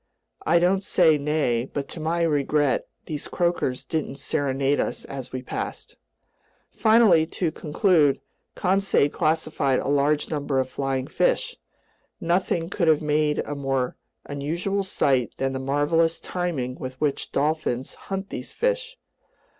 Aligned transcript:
I 0.47 0.57
don't 0.57 0.81
say 0.81 1.19
nay, 1.19 1.69
but 1.71 1.87
to 1.89 1.99
my 1.99 2.23
regret 2.23 2.87
these 3.05 3.27
croakers 3.27 3.85
didn't 3.85 4.15
serenade 4.15 4.79
us 4.79 5.05
as 5.05 5.31
we 5.31 5.43
passed. 5.43 5.95
Finally, 6.71 7.27
to 7.27 7.51
conclude, 7.51 8.19
Conseil 8.55 9.09
classified 9.11 9.77
a 9.77 9.87
large 9.87 10.27
number 10.31 10.57
of 10.59 10.69
flying 10.71 11.05
fish. 11.05 11.55
Nothing 12.19 12.67
could 12.67 12.87
have 12.87 13.03
made 13.03 13.43
a 13.45 13.53
more 13.53 13.95
unusual 14.25 14.83
sight 14.83 15.33
than 15.37 15.53
the 15.53 15.59
marvelous 15.59 16.19
timing 16.19 16.79
with 16.79 16.99
which 16.99 17.31
dolphins 17.31 17.93
hunt 18.09 18.29
these 18.31 18.53
fish. 18.53 18.97